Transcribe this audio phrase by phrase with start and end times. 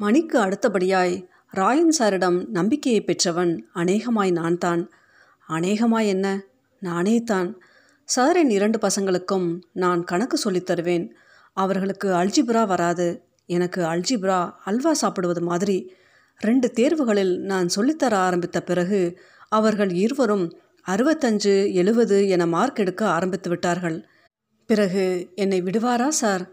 [0.00, 4.90] மணிக்கு அடுத்தபடியாய் ராயன் சாரிடம் நம்பிக்கையை பெற்றவன் அநேகமாய் நான் தான்
[5.48, 6.26] அநேகமாய் என்ன?
[6.80, 7.58] நானே தான்
[8.16, 11.14] சாரின் இரண்டு பசங்களுக்கும் நான் கணக்கு சொல்லித் தருவேன்.
[11.52, 13.24] அவர்களுக்கு அல்ஜிப்ரா வராது.
[13.46, 15.92] எனக்கு அல்ஜிப்ரா அல்வா சாப்பிடுவது மாதிரி
[16.38, 24.06] ரெண்டு தேர்வுகளில் நான் சொல்லித்தர ஆரம்பித்த பிறகு அவர்கள் இருவரும் அறுபத்தஞ்சு எழுவது என மார்க் எடுக்க ஆரம்பித்து விட்டார்கள்.
[24.66, 26.50] பிறகு என்னை விடுவாரா சார்?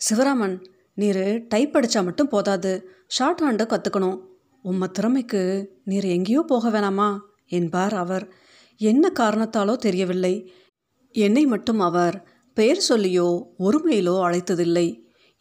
[0.00, 0.64] சிவராமன்
[0.98, 2.70] நீர் டைப் அடித்தா மட்டும் போதாது.
[3.06, 4.18] ஷார்ட் ஹேண்டை கற்றுக்கணும்
[4.64, 5.42] உம்ம திறமைக்கு
[5.84, 7.08] நீர் எங்கேயோ போக வேணாமா?
[7.46, 8.24] என்பார் அவர்.
[8.80, 10.34] என்ன காரணத்தாலோ தெரியவில்லை.
[11.14, 12.16] என்னை மட்டும் அவர்
[12.56, 14.86] பெயர் சொல்லியோ ஒருமையிலோ அழைத்ததில்லை.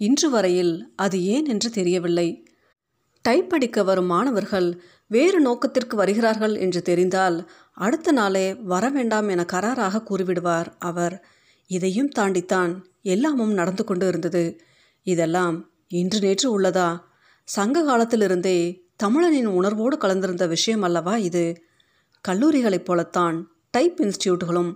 [0.01, 2.27] இன்று வரையில் அது ஏன் என்று தெரியவில்லை.
[3.21, 7.37] டைப் அடிக்க வரும் மாணவர்கள் வேறு நோக்கத்திற்கு வருகிறார்கள் என்று தெரிந்தால்
[7.77, 11.15] அடுத்த நாளே வர வேண்டாம் என கராராக கூறிவிடுவார் அவர்.
[11.69, 14.43] இதையும் தாண்டித்தான் எல்லாமும் நடந்து கொண்டு இருந்தது.
[15.07, 15.57] இதெல்லாம்
[15.87, 16.99] இன்று நேற்று உள்ளதா?
[17.43, 18.57] சங்க காலத்திலிருந்தே
[19.03, 21.61] தமிழனின் உணர்வோடு கலந்திருந்த விஷயம் அல்லவா இது?
[22.27, 23.37] கல்லூரிகளைப் போலத்தான்
[23.71, 24.73] டைப் இன்ஸ்டியூட்டுகளும்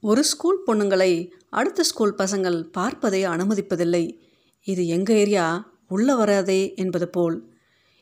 [0.00, 4.18] ஒரு ஸ்கூல் பொண்ணுங்களை அடுத்த ஸ்கூல் பசங்கள் பார்ப்பதை அனுமதிப்பதில்லை.
[4.64, 5.72] இது எங்கள் ஏரியா?
[5.88, 7.36] உள்ள வராதே என்பது போல்.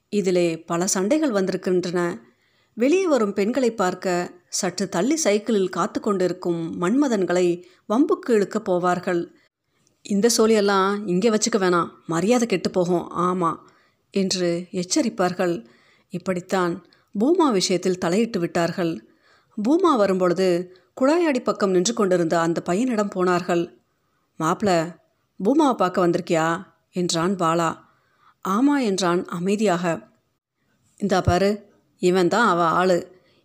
[0.09, 2.23] இதிலே பல சண்டைகள் வந்திருக்கின்றன.
[2.75, 9.23] வெளியே வரும் பெண்களை பார்க்க சற்று தள்ளி சைக்கிளில் காத்து கொண்டிருக்கும் மன்மதன்களை வம்புக்கு இழுக்கப் போவார்கள்.
[10.05, 11.91] இந்த சோழியெல்லாம் இங்கே வச்சுக்க வேணாம்.
[12.07, 13.09] மரியாதை கெட்டு போகும்.
[13.09, 13.69] ஆமாம்
[14.11, 15.67] என்று எச்சரிப்பார்கள்.
[16.09, 16.87] இப்படித்தான்
[17.19, 19.09] பூமா விஷயத்தில் தலையிட்டு விட்டார்கள்.
[19.65, 23.83] பூமா வரும்பொழுது குழாயாடி பக்கம் நின்று கொண்டிருந்த அந்த பையனிடம் போனார்கள்.
[24.39, 24.71] மாப்பிள
[25.45, 26.65] பூமாவை பார்க்க வந்திருக்கியா?
[26.91, 27.79] என்றான் பாலா.
[28.49, 30.11] ஆமா என்றான் அமைதியாக.
[30.97, 32.99] இந்தா பாரு இவன் தான் அவள் ஆள்.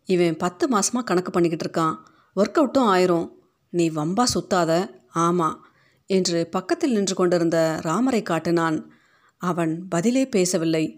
[0.05, 1.95] இவன் பத்து மாதமாக கணக்கு பண்ணிக்கிட்டு இருக்கான்.
[2.35, 3.27] ஒர்க் அவுட்டும் ஆயிரும்.
[3.69, 4.89] நீ வம்பா சுத்தாத.
[5.13, 5.66] ஆமாம்
[6.07, 8.91] என்று பக்கத்தில் நின்று கொண்டிருந்த ராமரை காட்டினான்.
[9.37, 10.95] அவன் பதிலே பேசவில்லை.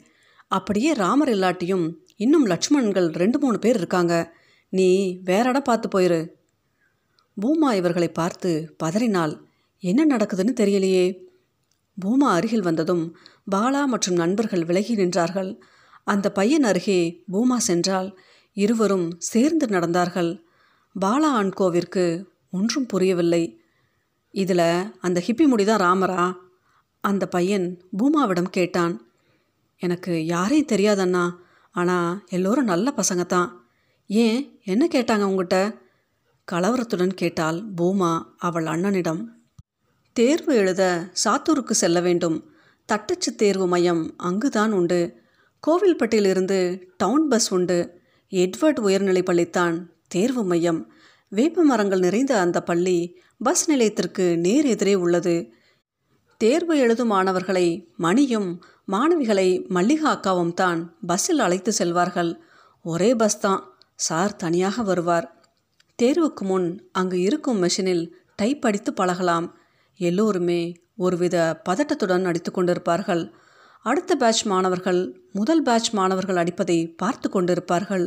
[0.47, 4.33] அப்படியே ராமர் இல்லாட்டியும் இன்னும் லட்சுமணன்கள் ரெண்டு மூணு பேர் இருக்காங்க.
[4.69, 6.29] நீ வேற இடம் பார்த்து போயிரு.
[7.41, 9.41] பூமா இவர்களை பார்த்து பதறினாள்.
[9.79, 11.19] என்ன நடக்குதுன்னு தெரியலையே.
[12.05, 13.15] பூமா அருகில் வந்ததும்
[13.51, 15.59] பாலா மற்றும் நண்பர்கள் விலகி நின்றார்கள்.
[16.03, 18.19] அந்த பையன் அருகே பூமா சென்றால்
[18.53, 20.41] இருவரும் சேர்ந்து நடந்தார்கள்.
[21.01, 23.58] பாலா அன்கோவிற்கு ஒன்றும் புரியவில்லை.
[24.31, 26.33] இதில் அந்த ஹிப்பி முடிதான் ராமரா?
[27.01, 29.07] அந்த பையன் பூமாவிடம் கேட்டான்.
[29.77, 31.31] எனக்கு யாரையும் தெரியாதண்ணா
[31.71, 33.67] ஆனால் எல்லோரும் நல்ல பசங்க தான்
[34.07, 35.77] ஏன் என்ன கேட்டாங்க உங்ககிட்ட?
[36.51, 39.25] கலவரத்துடன் கேட்டால் பூமா அவள் அண்ணனிடம்
[40.13, 42.51] தேர்வு எழுத சாத்தூருக்கு செல்ல வேண்டும்.
[42.85, 45.21] தட்டச்சு தேர்வு மையம் அங்குதான் உண்டு.
[45.67, 48.01] கோவில்பட்டியிலிருந்து டவுன் பஸ் உண்டு.
[48.29, 50.91] எட்வர்ட் உயர்நிலைப் பள்ளித்தான் தேர்வு மையம்.
[51.29, 52.97] வேப்ப மரங்கள் நிறைந்த அந்த பள்ளி
[53.37, 55.53] பஸ் நிலையத்திற்கு நேர் எதிரே உள்ளது.
[56.37, 57.67] தேர்வு எழுதும் மாணவர்களை
[57.97, 62.31] மணியும் மாணவிகளை மல்லிகா அக்காவும் தான் பஸ்ஸில் அழைத்து செல்வார்கள்.
[62.83, 63.61] ஒரே பஸ் தான்.
[63.95, 65.27] சார் தனியாக வருவார்.
[66.01, 68.03] தேர்வுக்கு முன் அங்கு இருக்கும் மெஷினில்
[68.35, 69.57] டைப் அடித்து பழகலாம்.
[69.99, 73.31] எல்லோருமே ஒருவித பதட்டத்துடன் அடித்து கொண்டிருப்பார்கள்.
[73.85, 75.01] அடுத்த பேட்ச் மாணவர்கள்
[75.31, 78.05] முதல் பேட்ச் மாணவர்கள் அடிப்பதை பார்த்து கொண்டிருப்பார்கள்.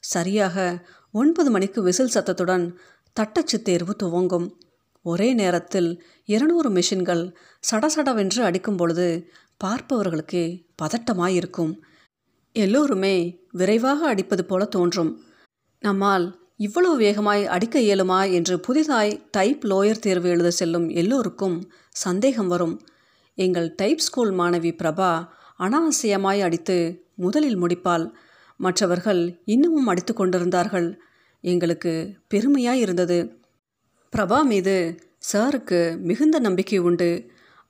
[0.00, 2.78] சரியாக ஒன்பது மணிக்கு விசில் சத்தத்துடன்
[3.12, 4.60] தட்டச்சு தேர்வு துவங்கும்.
[5.02, 7.34] ஒரே நேரத்தில் இருநூறு மிஷின்கள்
[7.70, 11.72] சடசடவென்று அடிக்கும் பொழுது பார்ப்பவர்களுக்கு பதட்டமாயிருக்கும்.
[12.52, 15.22] எல்லோருமே விரைவாக அடிப்பது போல தோன்றும்.
[15.80, 22.80] நம்மால் இவ்வளவு வேகமாய் அடிக்க இயலுமா என்று புதிதாய் டைப் லோயர் தேர்வு எழுத செல்லும் எல்லோருக்கும் சந்தேகம் வரும்.
[23.34, 25.28] எங்கள் டைப் ஸ்கூல் மாணவி பிரபா
[25.58, 28.10] அனாவசியமாய் அடித்து முதலில் முடிப்பாள்.
[28.64, 30.88] மற்றவர்கள் இன்னமும் அடித்து கொண்டிருந்தார்கள்.
[31.44, 31.92] எங்களுக்கு
[32.30, 33.18] பெருமையாய் இருந்தது
[34.16, 34.74] பிரபா மீது
[35.32, 37.10] சாருக்கு மிகுந்த நம்பிக்கை உண்டு.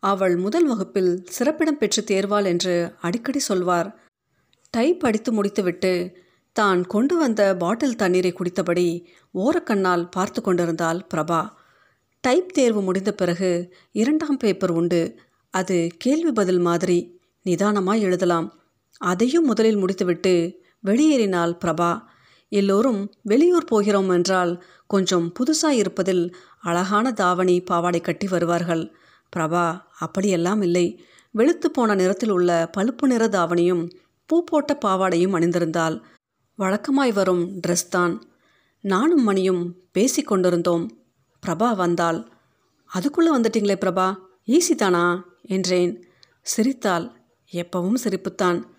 [0.02, 3.88] அவள் முதல் வகுப்பில் சிறப்பிடம் பெற்று தேர்வாள் என்று அடிக்கடி சொல்வார்.
[4.70, 5.92] டைப் அடித்து முடித்துவிட்டு
[6.52, 8.88] தான் கொண்டு வந்த பாட்டில் தண்ணீரை குடித்தபடி
[9.34, 11.40] ஓரக்கண்ணால் பார்த்து கொண்டிருந்தாள் பிரபா.
[12.24, 13.50] டைப் தேர்வு முடிந்த பிறகு
[13.92, 15.02] இரண்டாம் பேப்பர் உண்டு.
[15.54, 16.98] அது கேள்வி பதில் மாதிரி
[17.44, 18.48] நிதானமாய் எழுதலாம்.
[18.98, 20.34] அதையும் முதலில் முடித்துவிட்டு
[20.84, 22.02] வெளியேறினாள் பிரபா.
[22.48, 28.94] எல்லோரும் வெளியூர் போகிறோம் என்றால் கொஞ்சம் புதுசாக இருப்பதில் அழகான தாவணி பாவாடை கட்டி வருவார்கள்.
[29.36, 31.04] பிரபா அப்படியெல்லாம் இல்லை.
[31.30, 33.90] வெளுத்து போன நிறத்தில் உள்ள பழுப்பு நிற தாவணியும்
[34.26, 36.02] பூ போட்ட பாவாடையும் அணிந்திருந்தாள்
[36.58, 38.28] வழக்கமாய் வரும் ட்ரெஸ் தான்.
[38.80, 40.90] நானும் மணியும் பேசி கொண்டிருந்தோம்.
[41.46, 42.28] பிரபா வந்தாள்
[42.84, 44.14] அதுக்குள்ளே வந்துட்டீங்களே பிரபா
[44.46, 45.24] ஈஸி தானா?
[45.42, 46.04] என்றேன்.
[46.42, 47.10] சிரித்தாள்.
[47.52, 48.71] எப்பவும் சிரிப்புத்தான்.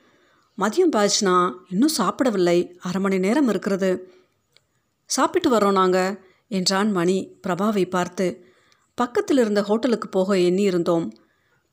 [0.57, 1.35] மதியம் பேட்ச்னா
[1.69, 2.57] இன்னும் சாப்பிடவில்லை.
[2.79, 3.89] அரை மணி நேரம் இருக்கிறது.
[5.09, 6.17] சாப்பிட்டு வரோம் நாங்கள்
[6.51, 8.27] என்றான் மணி பிரபாவை பார்த்து.
[8.97, 11.05] பக்கத்தில் இருந்த ஹோட்டலுக்கு போக எண்ணி இருந்தோம்.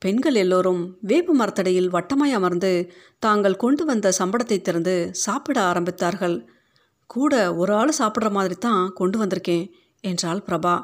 [0.02, 2.72] பெண்கள் எல்லோரும் வேப்பு மரத்தடியில் வட்டமாய் அமர்ந்து
[3.18, 4.94] தாங்கள் கொண்டு வந்த சம்பளத்தை திறந்து
[5.24, 6.36] சாப்பிட ஆரம்பித்தார்கள்.
[7.10, 9.64] கூட ஒரு ஆள் சாப்பிட்ற மாதிரி தான் கொண்டு வந்திருக்கேன்
[10.04, 10.74] என்றாள் பிரபா.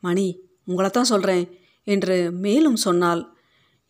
[0.00, 0.26] மணி
[0.64, 1.44] உங்களை தான் சொல்கிறேன்
[1.86, 3.22] என்று மேலும் சொன்னாள்.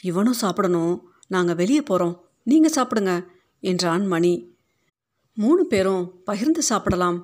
[0.05, 0.95] இவனும் சாப்பிடணும்.
[1.27, 3.13] நாங்கள் வெளியே போகிறோம் நீங்கள் சாப்பிடுங்க
[3.65, 4.33] என்றான் மணி.
[5.37, 7.19] மூணு பேரும் பகிர்ந்து சாப்பிடலாம்.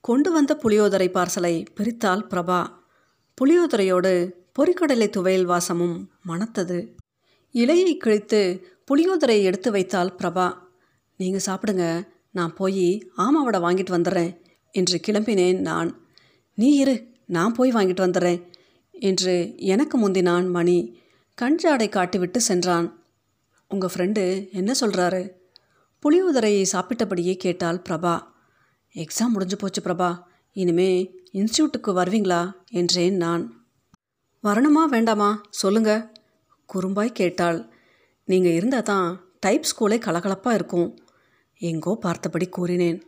[0.00, 2.60] கொண்டு வந்த புளியோதரை பார்சலை பிரித்தாள் பிரபா.
[3.38, 4.12] புளியோதரையோடு
[4.58, 5.96] பொறிக்கடலை துவையல் வாசமும்
[6.28, 6.78] மணத்தது.
[7.54, 8.40] இலையை கிழித்து
[8.88, 10.46] புளியோதரையை எடுத்து வைத்தாள் பிரபா.
[11.16, 11.84] நீங்கள் சாப்பிடுங்க
[12.30, 12.86] நான் போய்
[13.16, 14.32] ஆமாவோட வாங்கிட்டு வந்துடுறேன்
[14.70, 15.90] என்று கிளம்பினேன் நான்.
[16.54, 16.96] நீ இரு
[17.26, 18.40] நான் போய் வாங்கிட்டு வந்துடுறேன்
[18.90, 20.78] என்று எனக்கு முந்தினான் மணி.
[21.42, 22.88] கஞ்சாடை காட்டிவிட்டு சென்றான்.
[23.68, 25.22] உங்கள் ஃப்ரெண்டு என்ன சொல்கிறாரு
[26.02, 28.22] புளியோதரையை சாப்பிட்டபடியே கேட்டாள் பிரபா.
[28.94, 30.22] எக்ஸாம் முடிஞ்சு போச்சு பிரபா.
[30.52, 32.52] இனிமே இன்ஸ்டியூட்டுக்கு வருவீங்களா?
[32.70, 33.66] என்றேன் நான்.
[34.42, 35.40] வரணுமா வேண்டாமா?
[35.50, 36.12] சொல்லுங்க
[36.74, 37.70] குறும்பாய் கேட்டாள்.
[38.24, 40.98] நீங்கள் இருந்தால் தான் டைப் ஸ்கூலே கலகலப்பாக இருக்கும்
[41.58, 43.02] எங்கோ பார்த்தபடி கூறினேன்.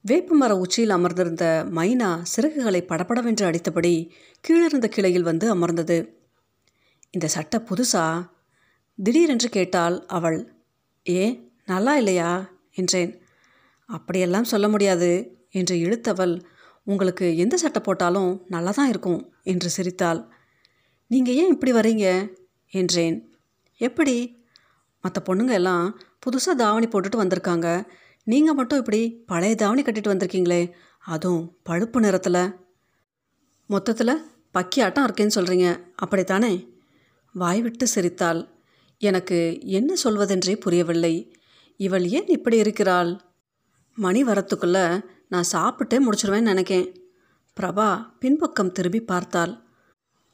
[0.00, 4.12] வேப்பமர உச்சியில் அமர்ந்திருந்த மைனா சிறகுகளை படபடவென்று அடித்தபடி
[4.48, 6.28] கீழிருந்த கிளையில் வந்து அமர்ந்தது.
[7.10, 8.26] இந்த சட்டை புதுசா?
[9.02, 10.54] திடீரென்று கேட்டாள் அவள்.
[11.08, 12.48] ஏ நல்லா இல்லையா?
[12.72, 13.22] என்றேன்.
[13.86, 16.40] அப்படியெல்லாம் சொல்ல முடியாது என்று இழுத்தவள்
[16.82, 20.28] உங்களுக்கு எந்த சட்டை போட்டாலும் நல்லா தான் இருக்கும் என்று சிரித்தாள்.
[21.06, 22.36] நீங்கள் ஏன் இப்படி வரீங்க
[22.68, 23.32] என்றேன்.
[23.76, 24.44] எப்படி?
[25.00, 27.86] மற்ற பொண்ணுங்க எல்லாம் புதுசாக தாவணி போட்டுட்டு வந்திருக்காங்க.
[28.22, 32.54] நீங்கள் மட்டும் இப்படி பழைய தாவணி கட்டிட்டு வந்திருக்கீங்களே அதுவும் பழுப்பு நிறத்தில்.
[33.66, 34.22] மொத்தத்தில்
[34.54, 36.68] பக்கி ஆட்டம் இருக்கேன்னு சொல்கிறீங்க அப்படித்தானே?
[37.32, 38.48] வாய் விட்டு சிரித்தாள்.
[38.98, 41.14] எனக்கு என்ன சொல்வதென்றே புரியவில்லை.
[41.76, 43.20] இவள் ஏன் இப்படி இருக்கிறாள்?
[43.94, 46.96] மணி வரத்துக்குள்ள நான் சாப்பிட்டே முடிச்சிருவேன்னு நினைக்கேன்.
[47.60, 49.58] பிரபா பின்பக்கம் திரும்பி பார்த்தாள்.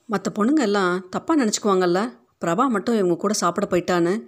[0.06, 2.12] மற்ற பொண்ணுங்க எல்லாம் தப்பாக நினச்சிக்குவாங்கல்ல?
[2.40, 4.26] பிரபா மட்டும் இவங்க கூட சாப்பிட போயிட்டான்னு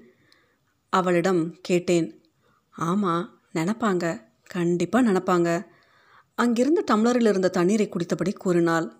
[0.88, 2.24] அவளிடம் கேட்டேன்.
[2.70, 4.20] ஆமாம் நினப்பாங்க.
[4.42, 5.66] கண்டிப்பாக நினப்பாங்க.
[6.34, 8.92] அங்கிருந்த டம்ளரில் இருந்த தண்ணீரை குடித்தபடி கூறினாள்.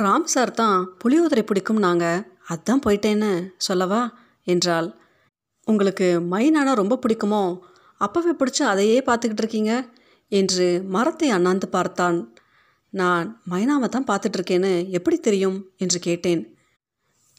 [0.00, 4.18] ராம் சார் தான் புளியோதரை பிடிக்கும் நாங்கள் அதான் போயிட்டேன்னு சொல்லவா?
[4.44, 4.94] என்றாள்.
[5.68, 7.58] உங்களுக்கு மைனானா ரொம்ப பிடிக்குமோ?
[8.00, 9.88] அப்பவே பிடிச்சி அதையே பார்த்துக்கிட்டு இருக்கீங்க?
[10.28, 12.34] என்று மரத்தை அண்ணாந்து பார்த்தான்.
[12.90, 15.72] நான் மைனாவை தான் பார்த்துட்ருக்கேன்னு எப்படி தெரியும்?
[15.76, 16.56] என்று கேட்டேன்.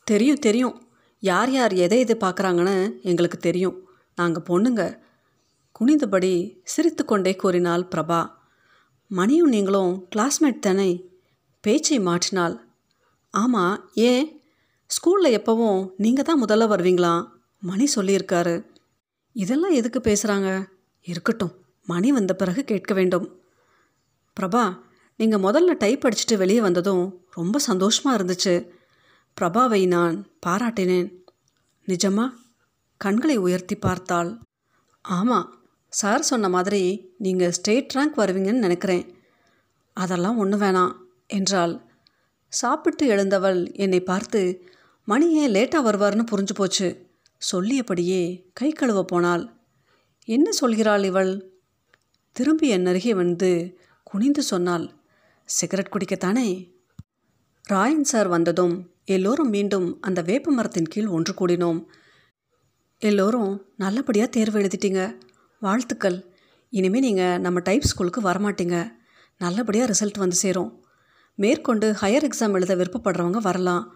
[0.03, 0.87] தெரியும் தெரியும்.
[1.19, 3.87] யார் யார் எதை எது பார்க்குறாங்கன்னு எங்களுக்கு தெரியும்.
[4.15, 4.99] நாங்கள் பொண்ணுங்க.
[5.79, 8.31] குனிந்தபடி சிரித்துக்கொண்டே கூறினாள் பிரபா.
[9.07, 10.89] மணியும் நீங்களும் கிளாஸ்மேட் தானே?
[11.61, 12.55] பேச்சை மாற்றினாள்.
[13.29, 14.25] ஆமாம் ஏன்?
[14.89, 17.23] ஸ்கூலில் எப்போவும் நீங்கள் தான் முதல்ல வருவீங்களாம்
[17.61, 18.65] மணி சொல்லியிருக்காரு.
[19.31, 20.65] இதெல்லாம் எதுக்கு பேசுகிறாங்க
[21.01, 21.53] இருக்கட்டும்
[21.85, 23.41] மணி வந்த பிறகு கேட்க வேண்டும்.
[24.39, 24.79] பிரபா
[25.17, 28.69] நீங்கள் முதல்ல டைப் அடிச்சுட்டு வெளியே வந்ததும் ரொம்ப சந்தோஷமாக இருந்துச்சு.
[29.41, 31.11] பிரபாவை நான் பாராட்டினேன்.
[31.85, 32.29] நிஜமா?
[32.97, 34.39] கண்களை உயர்த்தி பார்த்தாள்
[35.01, 39.17] ஆமாம் சார் சொன்ன மாதிரி நீங்கள் ஸ்டேட் ரேங்க் வருவீங்கன்னு நினைக்கிறேன்.
[39.93, 40.93] அதெல்லாம் ஒன்று வேணாம்
[41.27, 41.81] என்றாள்.
[42.47, 44.69] சாப்பிட்டு எழுந்தவள் என்னை பார்த்து
[45.03, 47.08] மணி ஏன் லேட்டாக வருவார்னு புரிஞ்சு போச்சு.
[47.51, 49.53] சொல்லியபடியே கை கழுவ போனாள்.
[50.23, 51.51] என்ன சொல்கிறாள் இவள்?
[52.31, 54.93] திரும்பி என் அருகே வந்து குனிந்து சொன்னாள்.
[55.45, 56.71] சிகரெட் குடிக்கத்தானே?
[57.63, 61.85] ராயன் சார் வந்ததும் எல்லோரும் மீண்டும் அந்த வேப்ப மரத்தின் கீழ் ஒன்று கூடினோம்.
[62.97, 65.17] எல்லோரும் நல்லபடியாக தேர்வு எழுதிட்டீங்க.
[65.59, 66.33] வாழ்த்துக்கள்.
[66.69, 68.91] இனிமேல் நீங்கள் நம்ம டைப் ஸ்கூலுக்கு வரமாட்டீங்க.
[69.37, 70.85] நல்லபடியாக ரிசல்ட் வந்து சேரும்.
[71.35, 73.95] மேற்கொண்டு ஹையர் எக்ஸாம் எழுத விருப்பப்படுறவங்க வரலாம்.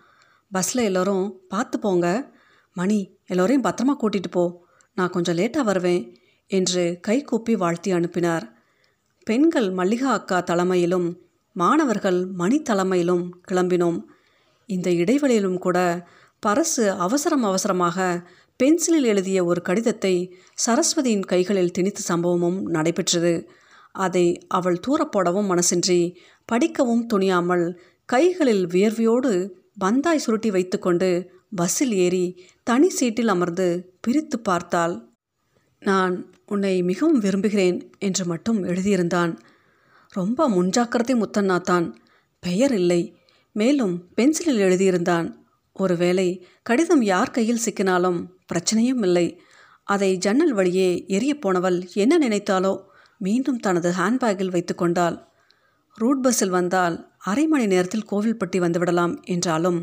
[0.52, 2.32] பஸ்ஸில் எல்லோரும் பார்த்து போங்க.
[2.74, 4.66] மணி எல்லோரையும் பத்திரமா கூட்டிகிட்டு போ.
[4.98, 6.18] நான் கொஞ்சம் லேட்டாக வருவேன்
[6.52, 8.46] என்று கை கூப்பி வாழ்த்தி அனுப்பினார்.
[9.28, 11.08] பெண்கள் மல்லிகா அக்கா தலைமையிலும்
[11.56, 14.00] மாணவர்கள் மணி தலைமையிலும் கிளம்பினோம்.
[14.66, 16.08] இந்த இடைவெளியிலும் கூட
[16.44, 18.28] பரசு அவசரம் அவசரமாக
[18.60, 23.48] பென்சிலில் எழுதிய ஒரு கடிதத்தை சரஸ்வதியின் கைகளில் திணித்த சம்பவமும் நடைபெற்றது.
[23.92, 26.16] அதை அவள் தூரப்போடவும் மனசின்றி
[26.46, 27.66] படிக்கவும் துணியாமல்
[28.10, 29.32] கைகளில் வியர்வையோடு
[29.80, 31.10] பந்தாய் சுருட்டி வைத்துக்கொண்டு
[31.56, 32.26] பஸ்ஸில் ஏறி
[32.64, 33.68] தனி சீட்டில் அமர்ந்து
[34.02, 34.96] பிரித்து பார்த்தால்
[35.82, 39.32] நான் உன்னை மிகவும் விரும்புகிறேன் என்று மட்டும் எழுதியிருந்தான்.
[40.14, 41.88] ரொம்ப முன்ஜாக்கிரதை முத்தண்ணா தான்.
[42.44, 43.02] பெயர் இல்லை.
[43.56, 45.28] மேலும் பென்சிலில் எழுதியிருந்தான்.
[45.76, 46.28] ஒருவேளை
[46.64, 48.20] கடிதம் யார் கையில் சிக்கினாலும்
[48.54, 49.28] பிரச்சனையும் இல்லை.
[49.88, 52.74] அதை ஜன்னல் வழியே எரிய போனவள் என்ன நினைத்தாலோ
[53.18, 55.18] மீண்டும் தனது ஹேண்ட்பேக்கில் வைத்து கொண்டாள்.
[55.98, 59.80] ரூட் பஸ்ஸில் வந்தால் அரை மணி நேரத்தில் கோவில்பட்டி வந்துவிடலாம் என்றாலும்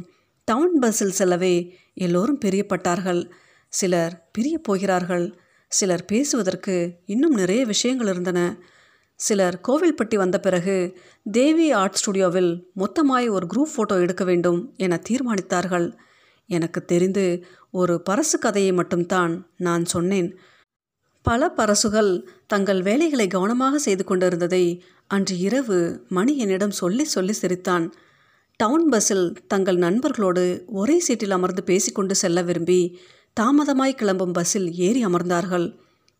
[0.50, 1.54] டவுன் பஸ்ஸில் செல்லவே
[1.94, 3.22] எல்லோரும் பிரியப்பட்டார்கள்.
[3.72, 5.26] சிலர் பிரிய போகிறார்கள்.
[5.68, 6.74] சிலர் பேசுவதற்கு
[7.06, 8.40] இன்னும் நிறைய விஷயங்கள் இருந்தன.
[9.20, 10.76] சிலர் கோவில்பட்டி வந்த பிறகு
[11.30, 15.88] தேவி ஆர்ட் ஸ்டுடியோவில் மொத்தமாய் ஒரு குரூப் ஃபோட்டோ எடுக்க வேண்டும் என தீர்மானித்தார்கள்.
[16.46, 17.24] எனக்கு தெரிந்து
[17.70, 20.30] ஒரு பரசு கதையை மட்டும்தான் நான் சொன்னேன்.
[21.22, 22.10] பல பரசுகள்
[22.46, 24.64] தங்கள் வேலைகளை கவனமாக செய்து கொண்டிருந்ததை
[25.06, 25.78] அன்று இரவு
[26.08, 27.86] மணி என்னிடம் சொல்லி சொல்லி சிரித்தான்.
[28.60, 32.80] டவுன் பஸ்ஸில் தங்கள் நண்பர்களோடு ஒரே சீட்டில் அமர்ந்து பேசிக்கொண்டு செல்ல விரும்பி
[33.40, 35.66] தாமதமாய் கிளம்பும் பஸ்ஸில் ஏறி அமர்ந்தார்கள்.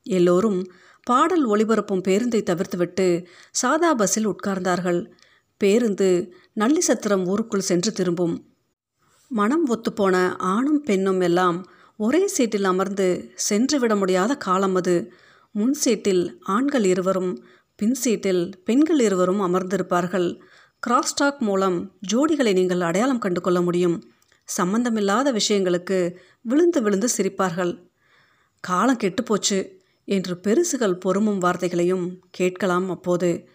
[0.07, 0.61] எல்லோரும்
[1.03, 3.07] பாடல் ஒளிபரப்பும் பேருந்தை தவிர்த்துவிட்டு
[3.51, 5.01] சாதா பஸ்ஸில் உட்கார்ந்தார்கள்.
[5.61, 6.09] பேருந்து
[6.61, 8.37] நல்லிசத்திரம் ஊருக்குள் சென்று திரும்பும்.
[9.31, 10.17] மனம் ஒத்துப்போன
[10.55, 11.59] ஆணும் பெண்ணும் எல்லாம்
[11.97, 13.09] ஒரே சீட்டில் அமர்ந்து
[13.49, 14.97] சென்று விட முடியாத காலம் அது.
[15.55, 17.33] முன் சீட்டில் ஆண்கள் இருவரும்
[17.79, 20.29] பின் சீட்டில் பெண்கள் இருவரும் அமர்ந்திருப்பார்கள்.
[20.87, 24.13] கிராஸ்டாக் மூலம் ஜோடிகளை நீங்கள் அடையாளம் கண்டு கொள்ள முடியும்.
[24.45, 27.89] சம்பந்தமில்லாத விஷயங்களுக்கு விழுந்து விழுந்து சிரிப்பார்கள்.
[28.61, 29.73] காலம் கெட்டுப்போச்சு
[30.05, 33.49] என்று பெருசுகள் பொறுமும் வார்த்தைகளையும் கேட்கலாம் அப்போது.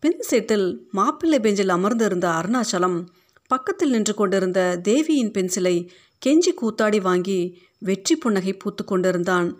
[0.00, 3.06] பின் சீட்டில் மாப்பிள்ளை பெஞ்சில் அமர்ந்திருந்த அருணாச்சலம்
[3.46, 5.88] பக்கத்தில் நின்று கொண்டிருந்த தேவியின் பென்சிலை
[6.26, 9.58] கெஞ்சி கூத்தாடி வாங்கி வெற்றி புன்னகை பூத்து கொண்டிருந்தான்.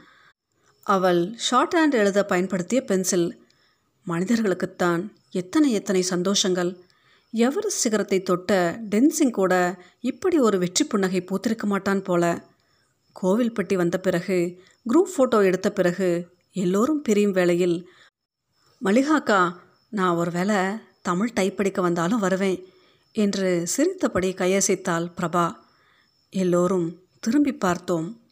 [0.83, 3.45] அவள் ஷார்ட் ஹேண்ட் எழுத பயன்படுத்திய பென்சில்.
[4.07, 6.73] மனிதர்களுக்குத்தான் எத்தனை எத்தனை சந்தோஷங்கள்.
[7.37, 12.45] எவரெஸ்ட் சிகரத்தை தொட்ட டென்சிங் கூட இப்படி ஒரு வெற்றி புன்னகை பூத்திருக்க மாட்டான் போல.
[13.23, 17.89] கோவில்பட்டி வந்த பிறகு குரூப் ஃபோட்டோ எடுத்த பிறகு எல்லோரும் பிரியும் வேளையில்
[18.85, 19.53] மளிகாக்கா
[19.91, 20.57] நான் ஒரு வேளை
[21.03, 22.65] தமிழ் டைப் படிக்க வந்தாலும் வருவேன்
[23.13, 25.55] என்று சிரித்தபடி கையசைத்தாள் பிரபா.
[26.31, 28.24] எல்லோரும் திரும்பி பார்த்தோம்.